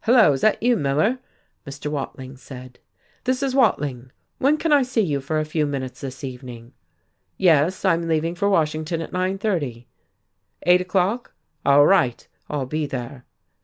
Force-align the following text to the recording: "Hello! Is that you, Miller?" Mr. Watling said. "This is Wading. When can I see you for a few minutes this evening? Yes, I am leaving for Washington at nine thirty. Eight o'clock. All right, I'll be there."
"Hello! 0.00 0.32
Is 0.32 0.40
that 0.40 0.60
you, 0.60 0.76
Miller?" 0.76 1.20
Mr. 1.64 1.88
Watling 1.88 2.36
said. 2.36 2.80
"This 3.22 3.44
is 3.44 3.54
Wading. 3.54 4.10
When 4.38 4.56
can 4.56 4.72
I 4.72 4.82
see 4.82 5.02
you 5.02 5.20
for 5.20 5.38
a 5.38 5.44
few 5.44 5.66
minutes 5.66 6.00
this 6.00 6.24
evening? 6.24 6.72
Yes, 7.36 7.84
I 7.84 7.94
am 7.94 8.08
leaving 8.08 8.34
for 8.34 8.48
Washington 8.48 9.00
at 9.00 9.12
nine 9.12 9.38
thirty. 9.38 9.86
Eight 10.64 10.80
o'clock. 10.80 11.32
All 11.64 11.86
right, 11.86 12.26
I'll 12.50 12.66
be 12.66 12.86
there." 12.86 13.24